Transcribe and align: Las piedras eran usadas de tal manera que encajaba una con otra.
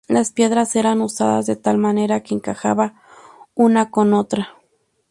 Las 0.07 0.31
piedras 0.31 0.75
eran 0.75 0.99
usadas 1.01 1.45
de 1.45 1.55
tal 1.55 1.77
manera 1.77 2.21
que 2.23 2.33
encajaba 2.33 2.95
una 3.53 3.91
con 3.91 4.15
otra. 4.15 4.55